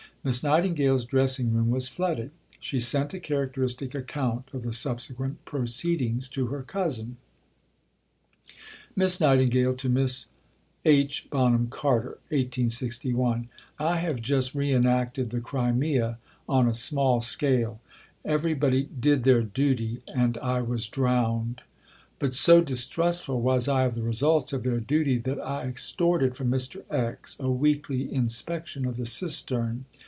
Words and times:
Miss 0.23 0.43
Nightingale's 0.43 1.03
dressing 1.03 1.51
room 1.51 1.71
was 1.71 1.87
flooded. 1.87 2.29
She 2.59 2.79
sent 2.79 3.11
a 3.15 3.19
characteristic 3.19 3.95
account 3.95 4.49
of 4.53 4.61
the 4.61 4.71
subsequent 4.71 5.43
proceedings 5.45 6.29
to 6.29 6.45
her 6.45 6.61
cousin: 6.61 7.17
(Miss 8.95 9.19
Nightingale 9.19 9.73
to 9.77 9.89
Miss 9.89 10.27
H. 10.85 11.27
Bonham 11.31 11.69
Carter.) 11.71 12.19
[1861.]... 12.29 13.47
I 13.79 13.97
have 13.97 14.21
just 14.21 14.53
re 14.53 14.71
enacted 14.71 15.31
the 15.31 15.41
Crimea 15.41 16.19
on 16.47 16.67
a 16.67 16.75
small 16.75 17.19
scale. 17.21 17.81
Everybody 18.23 18.83
"did 18.99 19.23
their 19.23 19.41
duty," 19.41 20.03
and 20.07 20.37
I 20.37 20.61
was 20.61 20.87
drowned. 20.87 21.63
But 22.19 22.35
so 22.35 22.61
distrustful 22.61 23.41
was 23.41 23.67
I 23.67 23.85
of 23.85 23.95
the 23.95 24.03
results 24.03 24.53
of 24.53 24.61
their 24.61 24.79
duty 24.79 25.17
that 25.17 25.43
I 25.43 25.63
extorted 25.63 26.35
from 26.35 26.51
Mr. 26.51 26.83
X. 26.91 27.39
a 27.39 27.49
weekly 27.49 28.13
inspection 28.13 28.85
of 28.85 28.97
the 28.97 29.07
cistern. 29.07 29.85